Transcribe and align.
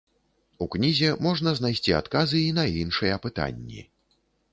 У 0.65 0.67
кнізе 0.75 1.09
можна 1.25 1.53
знайсці 1.59 1.93
адказы 1.97 2.41
і 2.45 2.55
на 2.61 2.65
іншыя 2.85 3.19
пытанні. 3.27 3.85